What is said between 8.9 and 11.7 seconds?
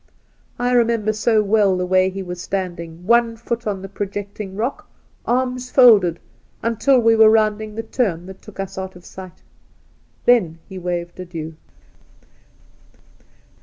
of sight. Then he waved adieu.